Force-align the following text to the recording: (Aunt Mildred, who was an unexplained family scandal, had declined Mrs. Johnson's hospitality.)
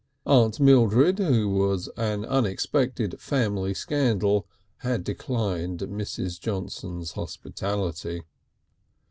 (Aunt 0.25 0.59
Mildred, 0.59 1.19
who 1.19 1.47
was 1.47 1.87
an 1.95 2.25
unexplained 2.25 3.13
family 3.19 3.75
scandal, 3.75 4.47
had 4.77 5.03
declined 5.03 5.81
Mrs. 5.81 6.39
Johnson's 6.39 7.11
hospitality.) 7.11 8.23